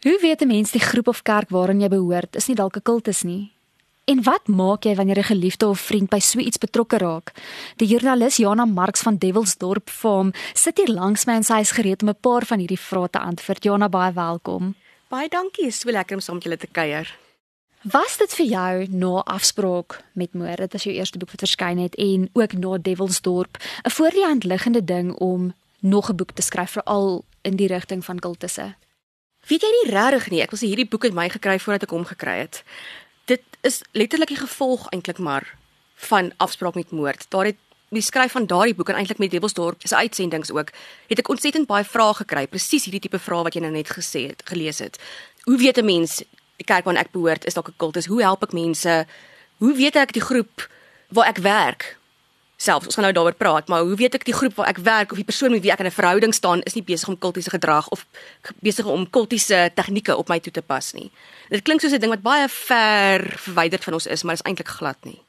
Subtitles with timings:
[0.00, 2.82] Hoe weet 'n mens die groep of kerk waaraan jy behoort is nie dalk 'n
[2.82, 3.52] kultus nie?
[4.04, 7.32] En wat maak jy wanneer 'n geliefde of vriend by so iets betrokke raak?
[7.76, 12.02] Die joernalis Jana Marx van Devilsdorp Farm sit hier langs my en sy is gereed
[12.02, 13.62] om 'n paar van hierdie vrae te antwoord.
[13.62, 14.74] Jana, baie welkom.
[15.08, 17.18] Baie dankie, is so lekker om saam met julle te kuier.
[17.82, 21.78] Was dit vir jou na afspraak met Moor, dit was jou eerste boek wat verskyn
[21.78, 26.30] het en ook na Devilsdorp, 'n voor die hand liggende ding om nog 'n boek
[26.32, 28.74] te skryf veral in die rigting van kultusse?
[29.50, 32.06] Weet jy nie regtig nie, ek was hierdie boek het my gekry voordat ek hom
[32.06, 32.62] gekry het
[33.30, 35.54] dit is letterlik die gevolg eintlik maar
[36.10, 37.26] van afspraak met moord.
[37.28, 37.58] Daar het
[37.88, 40.70] die skryf van daardie boek en eintlik met Devilsdorp se uitsendings ook,
[41.10, 44.28] het ek ontsettend baie vrae gekry, presies hierdie tipe vrae wat jy nou net gesê
[44.30, 44.98] het, gelees het.
[45.44, 46.22] Hoe weet 'n mens
[46.56, 48.06] die kerk waarna ek behoort is dalk 'n kultus?
[48.06, 49.06] Hoe help ek mense?
[49.58, 50.68] Hoe weet ek die groep
[51.08, 51.98] waar ek werk
[52.60, 55.14] selfs ons gaan nou daaroor praat, maar hoe weet ek die groep waar ek werk
[55.14, 57.50] of die persoon met wie ek in 'n verhouding staan is nie besig om kultiese
[57.50, 58.04] gedrag of
[58.60, 61.10] besig om kultiese tegnieke op my toe te pas nie.
[61.48, 64.50] Dit klink soos 'n ding wat baie ver verwyderd van ons is, maar dit is
[64.50, 65.20] eintlik glad nie.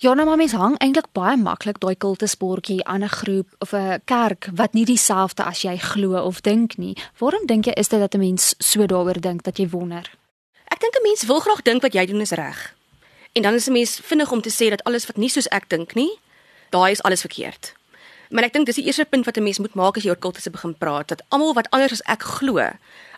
[0.00, 4.00] Ja, nou maar mens hang eintlik baie maklik daai kultusbordjie aan 'n groep of 'n
[4.04, 6.96] kerk wat nie dieselfde as jy glo of dink nie.
[7.18, 10.10] Waarom dink jy is dit dat 'n mens so daaroor dink dat jy wonder?
[10.64, 12.74] Ek dink 'n mens wil graag dink wat jy doen is reg.
[13.32, 15.68] En dan is 'n mens vinnig om te sê dat alles wat nie soos ek
[15.68, 16.18] dink nie,
[16.70, 17.72] daai is alles verkeerd.
[18.30, 20.16] Maar ek dink dis die eerste punt wat 'n mens moet maak as jy oor
[20.16, 22.58] kultusse begin praat, dat almal wat anders as ek glo,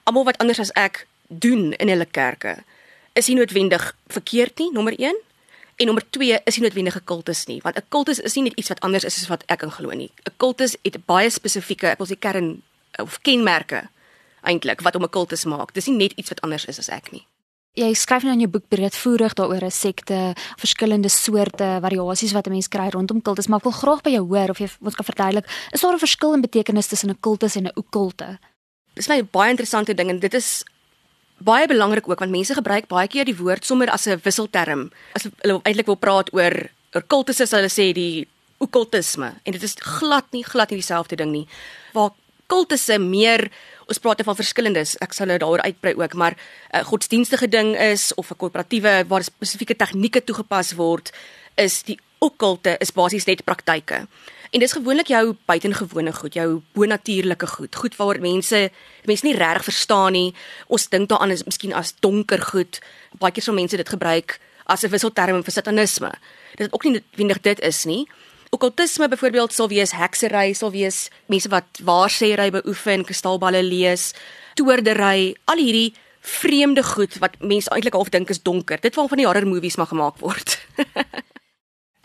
[0.04, 2.64] almal wat anders as ek doen in hulle kerke,
[3.12, 5.16] is nie noodwendig verkeerd nie, nommer 1.
[5.76, 8.58] En nommer 2 is nie noodwendig 'n kultus nie, want 'n kultus is nie net
[8.58, 10.10] iets wat anders is as wat ek in glo nie.
[10.24, 12.62] 'n Kultus het baie spesifieke, ek wil sê kern
[12.98, 13.88] of kenmerke
[14.42, 15.72] eintlik wat hom 'n kultus maak.
[15.72, 17.26] Dis nie net iets wat anders is as ek nie.
[17.78, 22.50] Jy skryf nou in jou boek breedvoerig daaroor 'n sekte, verskillende soorte variasies wat 'n
[22.50, 25.04] mens kry rondom kultus, maar ek wil graag by jou hoor of jy ons kan
[25.04, 28.38] verduidelik, is daar 'n verskil in betekenis tussen 'n kultus en 'n okkulte?
[28.94, 30.64] Dis my baie interessante ding en dit is
[31.38, 34.90] baie belangrik ook want mense gebruik baie keer die woord sommer as 'n wisselterm.
[35.14, 38.26] As hulle eintlik wil praat oor oor kultusse, hulle sê die
[38.58, 41.46] okkultisme en dit is glad nie glad nie dieselfde ding nie.
[41.92, 42.10] Waar
[42.50, 43.46] kultusse meer
[43.90, 44.96] ons praat van verskillendes.
[45.02, 49.04] Ek sal nou daaroor uitbrei ook, maar 'n uh, godsdienstige ding is of 'n korporatiewe
[49.08, 51.12] waar spesifieke tegnieke toegepas word,
[51.56, 54.06] is die okkulte is basies net praktyke.
[54.50, 58.70] En dis gewoonlik jou buitengewone goed, jou bonatuurlike goed, goed waaroor mense
[59.06, 60.34] mense nie regtig verstaan nie.
[60.66, 62.80] Ons dink daaraan is miskien as donker goed.
[63.18, 66.10] Baie keer sal mense dit gebruik as 'n wisselterm vir satanisme.
[66.56, 68.08] Dit is ook nie noodwendig dit is nie.
[68.50, 74.10] Okkultisme byvoorbeeld sal wees heksery, sal wees mense wat waarsêry beoefen, kristalballe lees,
[74.58, 78.80] toordery, al hierdie vreemde goed wat mense eintlik half dink is donker.
[78.82, 80.58] Dit waarvan die horror movies maar gemaak word.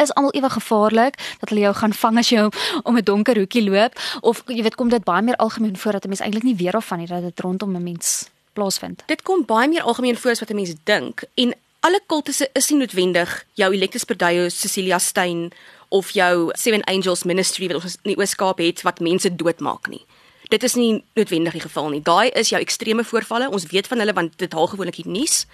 [0.04, 2.46] is almal ewe gevaarlik dat hulle jou gaan vang as jy
[2.84, 6.06] om 'n donker hoekie loop of jy weet kom dit baie meer algemeen voor dat
[6.06, 9.04] 'n mens eintlik nie weet of van hier dat dit rondom 'n mens plaasvind.
[9.06, 12.70] Dit kom baie meer algemeen voor as wat 'n mens dink en alle kultusse is
[12.70, 15.52] nie noodwendig jou Electus Perdayo Cecilia Stein
[15.90, 20.06] of jou Seven Angels Ministry wat ons in die Ooskaap het wat mense doodmaak nie.
[20.50, 22.02] Dit is nie noodwendig die geval nie.
[22.02, 23.50] Daai is jou ekstreme voorvalle.
[23.50, 25.46] Ons weet van hulle want dit haal gewoonlik die nuus.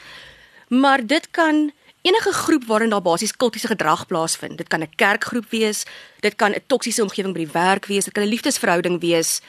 [0.68, 1.72] Maar dit kan
[2.02, 4.58] enige groep waarin daar basies kultiese gedrag plaasvind.
[4.58, 5.86] Dit kan 'n kerkgroep wees,
[6.20, 9.42] dit kan 'n toksiese omgewing by die werk wees, dit kan 'n liefdesverhouding wees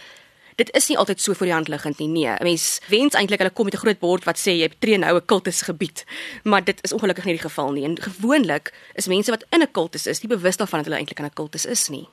[0.57, 2.09] dit is nie altyd so voor die hand liggend nie.
[2.09, 4.99] Nee, 'n mens wens eintlik hulle kom met 'n groot bord wat sê jy tree
[4.99, 6.05] nou 'n kultusgebied,
[6.45, 7.85] maar dit is ongelukkig nie die geval nie.
[7.85, 11.19] En gewoonlik is mense wat in 'n kultus is, nie bewus daarvan dat hulle eintlik
[11.19, 12.09] in 'n kultus is nie.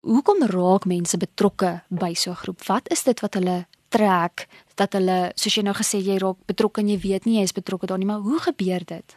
[0.00, 2.64] Hoekom raak mense betrokke by so 'n groep?
[2.64, 6.80] Wat is dit wat hulle trek dat hulle soos jy nou gesê jy raak betrokke
[6.80, 9.16] en jy weet nie jy is betrokke daarin nie, maar hoe gebeur dit?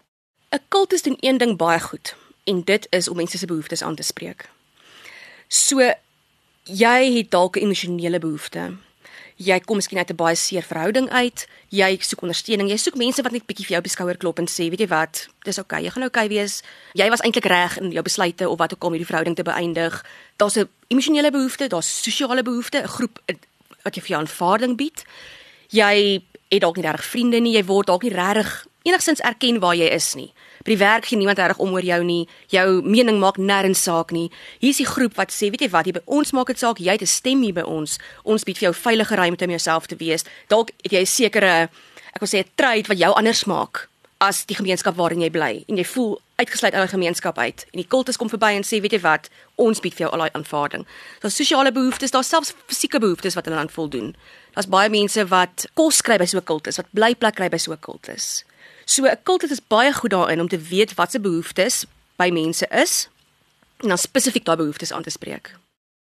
[0.51, 3.95] 'n Kultus doen een ding baie goed en dit is om mense se behoeftes aan
[3.95, 4.49] te spreek.
[5.47, 5.93] So
[6.67, 8.77] jy het dalk 'n emosionele behoefte.
[9.37, 11.47] Jy kom miskien uit 'n baie seer verhouding uit.
[11.69, 12.69] Jy soek ondersteuning.
[12.69, 14.79] Jy soek mense wat net bietjie vir jou op die skouer klop en sê, weet
[14.79, 15.77] jy wat, dis oukei.
[15.77, 15.83] Okay.
[15.83, 16.63] Jy gaan oukei okay wees.
[16.93, 19.43] Jy was eintlik reg in jou besluite of wat ook al om hierdie verhouding te
[19.43, 20.05] beëindig.
[20.37, 23.19] Daar's 'n emosionele behoefte, daar's sosiale behoefte, 'n groep
[23.83, 25.03] wat jy vir jou aanvaarding bied.
[25.69, 27.53] Jy het dalk nie regtig vriende nie.
[27.53, 30.33] Jy word dalk nie regtig enigsins erken waar jy is nie.
[30.67, 32.27] By die werk gee niemand reg om oor jou nie.
[32.51, 34.27] Jou mening maak nêrens saak nie.
[34.59, 36.81] Hier is die groep wat sê, weet jy wat, hier by ons maak dit saak.
[36.83, 37.97] Jy het 'n stem hier by ons.
[38.25, 40.25] Ons bied vir jou veilige ruimte om jouself te wees.
[40.49, 41.69] Dalk het jy 'n sekere
[42.13, 43.87] ek wil sê 'n trait wat jou anders maak
[44.19, 47.65] as die gemeenskap waarin jy bly en jy voel uitgesluit uit die gemeenskap uit.
[47.71, 50.19] En die kultus kom verby en sê, weet jy wat, ons bied vir jou al
[50.25, 50.85] daai aanvaarding.
[51.21, 54.15] Daar's sosiale behoeftes, daar's selfs fisieke behoeftes wat hulle aan voldoen.
[54.53, 57.71] Daar's baie mense wat kos kry by so 'n kultus, wat blyplek kry by so
[57.71, 58.43] 'n kultus.
[58.85, 61.85] So 'n kultus is baie goed daarin om te weet wat se behoeftes
[62.15, 63.09] by mense is
[63.77, 65.55] en dan spesifiek daai behoeftes aan te spreek.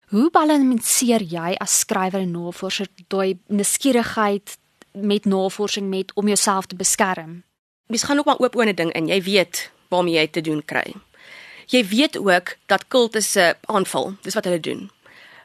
[0.08, 4.58] Hoe balanseer jy as skrywer en navorser daai nuuskierigheid
[4.92, 7.42] met navorsing met om jouself te beskerm.
[7.86, 9.06] Mens gaan ook maar oop oor 'n ding in.
[9.06, 10.94] Jy weet waarmee jy te doen kry.
[11.66, 14.14] Jy weet ook dat kultusse aanval.
[14.22, 14.90] Dis wat hulle doen.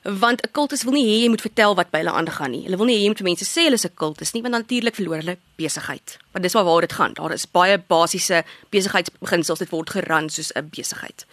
[0.04, 2.64] Want 'n kultus wil nie hê jy moet vertel wat by hulle aangaan nie.
[2.64, 4.96] Hulle wil nie hê jy moet mense sê hulle is 'n kultus nie, want natuurlik
[4.96, 6.18] verloor hulle besigheid.
[6.32, 7.14] Want dis waar dit gaan.
[7.14, 11.26] Daar is baie basiese besigheidsbeginsels dit word geran soos 'n besigheid.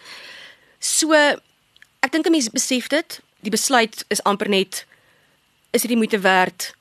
[0.79, 3.21] So ek dink 'n mens besef dit.
[3.41, 4.85] Die besluit is amper net
[5.71, 6.73] is dit die moeite werd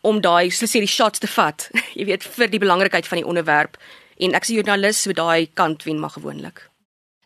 [0.00, 1.70] om daai so sê die shots te vat.
[1.98, 3.76] jy weet vir die belangrikheid van die onderwerp
[4.18, 6.70] en ek is 'n joernalis so daai kant wen maar gewoonlik.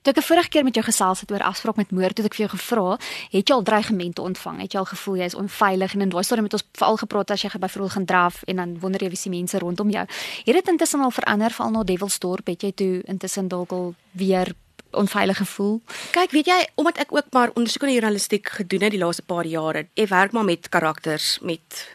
[0.02, 2.34] Toe ek 'n vorige keer met jou gesels het oor afspraak met moord, het ek
[2.34, 2.98] vir jou gevra,
[3.30, 4.60] het jy al dreigemente ontvang?
[4.60, 7.30] Het jy al gevoel jy is onveilig en in daai storie met ons veral gepraat
[7.30, 10.06] as jy byvoorbeeld gaan draf en dan wonder jy wie se mense rondom jou.
[10.44, 12.46] Het dit intussen al verander veral na Devilsdorp?
[12.46, 14.54] Het jy toe intussen dalk al weer
[14.90, 15.80] onveilig gevoel?
[16.10, 19.46] Kyk, weet jy, omdat ek ook maar ondersoek in journalistiek gedoen het die laaste paar
[19.46, 21.88] jare, ek werk maar met karakters, met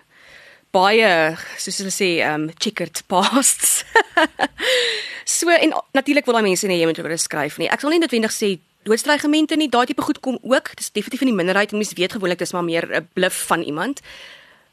[0.73, 3.83] baie soos hulle sê um checkered pasts.
[5.25, 7.69] so en natuurlik wil daai mense nie jy moet oor skryf nie.
[7.69, 9.69] Ek sal nie noodwendig sê doodstrygemente nie.
[9.69, 10.75] Daai tipe goed kom ook.
[10.75, 13.61] Dis definitief in die minderheid en mense weet gewoonlik dis maar meer 'n bluf van
[13.61, 14.01] iemand.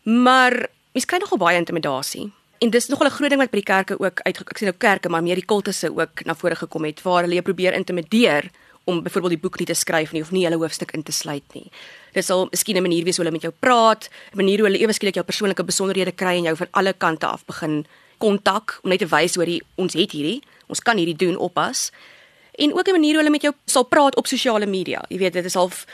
[0.03, 2.33] Maar mense kry nogal baie intimidasie.
[2.59, 4.77] En dis nogal 'n groot ding wat by die kerke ook uit ek sê nou
[4.79, 8.51] kerke, maar meer die kultusse ook na vore gekom het waar hulle probeer intimideer
[8.85, 11.55] om byvoorbeeld die boek nie te skryf nie of nie hulle hoofstuk in te sluit
[11.55, 11.71] nie.
[12.13, 14.83] Dit sal miskien 'n manier wees hoe hulle met jou praat, 'n manier hoe hulle
[14.83, 17.87] ewe skielik jou persoonlike besonderhede kry en jou van alle kante af begin
[18.21, 20.41] kontak om net te wys hoor jy ons het hierdie,
[20.71, 21.89] ons kan hierdie doen oppas.
[22.61, 25.03] En ook 'n manier hoe hulle met jou sal praat op sosiale media.
[25.09, 25.87] Jy weet dit is half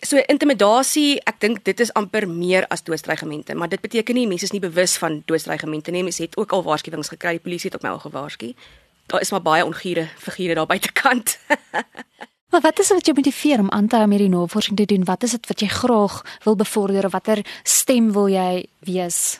[0.00, 4.44] so intimidasie, ek dink dit is amper meer as doodstrygemente, maar dit beteken nie mense
[4.44, 6.02] is nie bewus van doodstrygemente nie.
[6.02, 8.54] Mense het ook al waarskuwings gekry, die polisie het ook my al gewaarsku.
[9.06, 11.38] Daar is maar baie ongure figure daar buitekant.
[12.50, 14.84] Maar wat is dit wat jou motiveer om aan te hou met die navorsing te
[14.84, 15.04] doen?
[15.04, 19.38] Wat is dit wat jy graag wil bevorder of watter stem wil jy wees?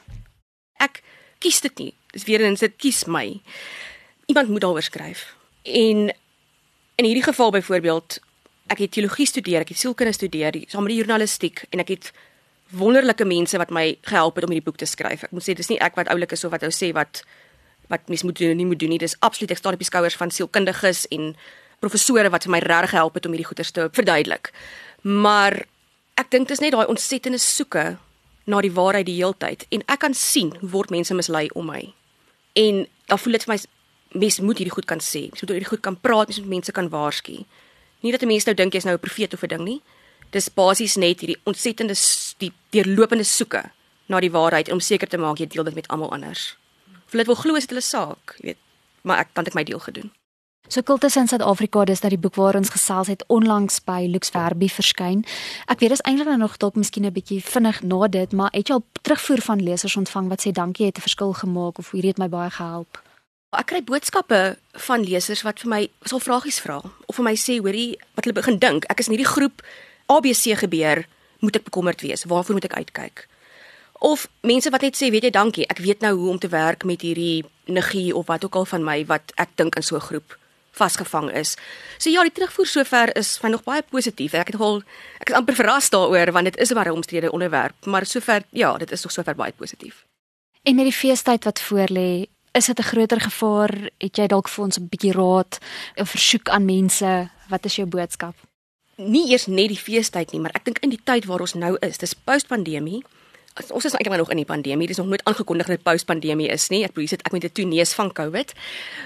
[0.78, 1.02] Ek
[1.42, 1.94] kies dit nie.
[2.10, 3.40] Dis weer eens dit kies my.
[4.26, 5.34] Iemand moet daaroor skryf.
[5.62, 6.10] En
[6.94, 8.18] in hierdie geval byvoorbeeld,
[8.66, 12.10] ek het teologie studeer, ek het sielkunde studeer, saam met die journalistiek en ek het
[12.70, 15.24] wonderlike mense wat my gehelp het om hierdie boek te skryf.
[15.26, 17.24] Ek moet sê dis nie ek wat oulik is of wat ou sê wat
[17.90, 19.00] wat mens moet doen en nie moet doen nie.
[19.02, 21.32] Dis absoluut ek staan op die skouers van sielkundiges en
[21.82, 24.52] professore wat vir my regtig gehelp het om hierdie goeie te verduidelik.
[25.02, 25.64] Maar
[26.20, 27.96] ek dink dit is net daai ontsettende soeke
[28.46, 31.82] na die waarheid die heeltyd en ek kan sien hoe word mense mislei om my.
[32.52, 33.60] En dan voel dit vir my
[34.20, 35.28] mens moet hierdie goed kan sê.
[35.30, 37.44] Mens moet hierdie goed kan praat, mens moet mense kan waarsku.
[38.00, 39.80] Nie dat 'n mens nou dink jy's nou 'n profeet of 'n ding nie.
[40.30, 41.94] Dis basies net hierdie ontsettende
[42.38, 43.70] die deurlopende soeke
[44.06, 46.56] na die waarheid om seker te maak jy deel dit met almal anders.
[47.06, 48.56] Of hulle wil glo is dit hulle saak, jy weet.
[49.02, 50.10] Maar ek kan dit my deel gedoen.
[50.68, 54.30] So Kultus in Suid-Afrika, dis dat die boek waar ons gesels het onlangs by Lux
[54.30, 55.24] Verbi verskyn.
[55.66, 58.68] Ek weet dis eintlik nou nog dalk miskien 'n bietjie vinnig na dit, maar het
[58.68, 62.10] jy al terugvoer van lesers ontvang wat sê dankie het 'n verskil gemaak of hierdie
[62.10, 63.02] het my baie gehelp?
[63.50, 67.58] Ek kry boodskappe van lesers wat vir my sal vragies vra of vir my sê
[67.58, 68.84] hoorie wat hulle begin dink.
[68.84, 69.62] Ek is in hierdie groep
[70.06, 71.06] ABC gebeur,
[71.40, 72.24] moet ek bekommerd wees?
[72.24, 73.28] Waarvoor moet ek uitkyk?
[73.98, 76.84] Of mense wat net sê, weet jy, dankie, ek weet nou hoe om te werk
[76.84, 80.00] met hierdie negie of wat ook al van my wat ek dink in so 'n
[80.00, 80.39] groep
[80.80, 81.56] vasgevang is.
[81.98, 84.34] So ja, die terugvoer sover is van nog baie positief.
[84.34, 84.82] Ek het nogal
[85.20, 88.76] ek is amper verras daaroor want dit is 'n baie omstrede onderwerp, maar sover ja,
[88.78, 90.04] dit is nog sover baie positief.
[90.62, 93.90] En met die feestyd wat voorlê, is dit 'n groter gevaar?
[93.98, 95.58] Het jy dalk vir ons 'n bietjie raad,
[95.96, 97.30] 'n versoek aan mense?
[97.48, 98.34] Wat is jou boodskap?
[98.96, 101.76] Nie eers net die feestyd nie, maar ek dink in die tyd waar ons nou
[101.80, 103.02] is, dis post-pandemie
[103.70, 104.86] ons is eintlik nog in die pandemie.
[104.86, 106.84] Dit is nog nooit aangekondig dat dit post-pandemie is nie.
[106.84, 108.52] Ek presies ek met 'n toeneus van COVID.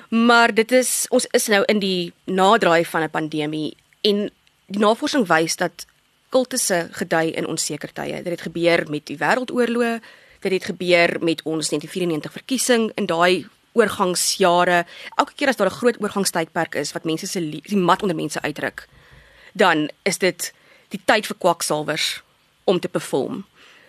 [0.09, 4.31] Maar dit is ons is nou in die nadraai van 'n pandemie en
[4.67, 5.87] die navorsing wys dat
[6.29, 8.23] kultusse gedei in onseker tye.
[8.23, 10.01] Dit het gebeur met die wêreldoorloë,
[10.41, 14.85] dit het gebeur met ons 1994 verkiesing in daai oorgangsjare.
[15.15, 18.41] Elke keer as daar 'n groot oorgangstydperk is wat mense se die mat onder mense
[18.43, 18.89] uitdruk,
[19.53, 20.53] dan is dit
[20.89, 22.23] die tyd vir kwaksalwers
[22.65, 23.45] om te perform.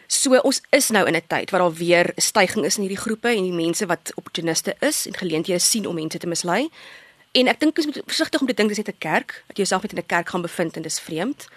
[0.07, 3.03] So ons is nou in 'n tyd waar daar weer 'n stygings is in hierdie
[3.03, 6.69] groepe en die mense wat opportuniste is en geleenthede sien om mense te mislei.
[7.31, 9.63] En ek dink jy moet versigtig om te dink dis net 'n kerk, dat jy
[9.63, 11.47] jouself net in 'n kerk gaan bevind en dis vreemd.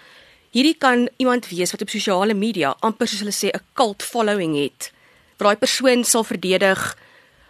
[0.49, 4.55] Hierdie kan iemand wees wat op sosiale media amper soos hulle sê 'n cult following
[4.55, 4.91] het.
[5.37, 6.97] Waar daai persoon sal verdedig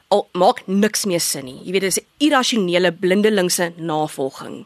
[0.08, 1.62] al maak niks meer sin nie.
[1.64, 4.66] Jy weet dis 'n irrasionele blindelingse navolging.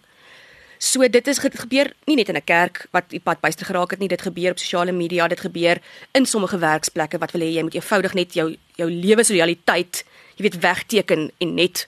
[0.84, 4.00] So dit is gebeur nie net in 'n kerk wat die pad byster geraak het
[4.00, 5.80] nie, dit gebeur op sosiale media, dit gebeur
[6.12, 10.04] in sommige werksplekke wat wil hê jy moet eenvoudig net jou jou lewensrealiteit,
[10.36, 11.88] jy weet, wegteken en net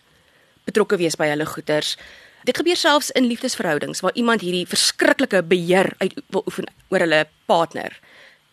[0.64, 1.98] betrokke wees by hulle goeders.
[2.44, 7.28] Dit gebeur selfs in liefdesverhoudings waar iemand hierdie verskriklike beheer uit wil oefen oor hulle
[7.46, 7.92] partner.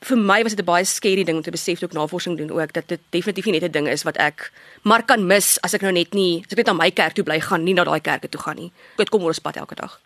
[0.02, 2.50] vir my was dit 'n baie skerry ding om te besef toe ek navorsing doen
[2.50, 4.50] ook dat dit definitief nie net 'n ding is wat ek
[4.82, 7.25] maar kan mis as ek nou net nie as ek net aan my kerk toe
[7.25, 8.72] bly gaan, nie na daai kerke toe gaan nie.
[8.99, 10.02] Ek kom oor ons pad elke dag.